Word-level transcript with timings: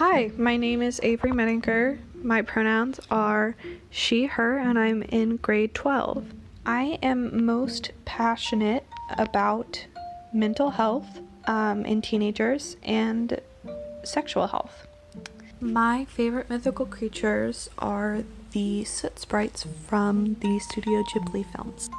Hi, 0.00 0.30
my 0.38 0.56
name 0.56 0.80
is 0.80 0.98
Avery 1.02 1.30
Menninger. 1.30 1.98
My 2.14 2.40
pronouns 2.40 3.00
are 3.10 3.54
she, 3.90 4.24
her, 4.24 4.56
and 4.56 4.78
I'm 4.78 5.02
in 5.02 5.36
grade 5.36 5.74
12. 5.74 6.24
I 6.64 6.98
am 7.02 7.44
most 7.44 7.90
passionate 8.06 8.86
about 9.18 9.84
mental 10.32 10.70
health 10.70 11.20
um, 11.44 11.84
in 11.84 12.00
teenagers 12.00 12.78
and 12.82 13.42
sexual 14.02 14.46
health. 14.46 14.86
My 15.60 16.06
favorite 16.06 16.48
mythical 16.48 16.86
creatures 16.86 17.68
are 17.76 18.24
the 18.52 18.84
soot 18.84 19.18
sprites 19.18 19.66
from 19.86 20.36
the 20.40 20.60
Studio 20.60 21.02
Ghibli 21.12 21.44
films. 21.52 21.90